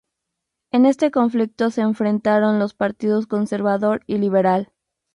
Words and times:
En 0.71 0.87
este 0.87 1.11
conflicto 1.11 1.69
se 1.69 1.81
enfrentaron 1.81 2.57
los 2.57 2.73
partidos 2.73 3.27
Conservador 3.27 4.01
y 4.07 4.17
Liberal. 4.17 4.73